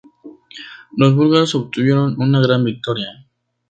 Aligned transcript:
Los 0.97 1.13
búlgaros 1.15 1.53
obtuvieron 1.53 2.19
una 2.19 2.39
gran 2.39 2.65
victoria. 2.65 3.27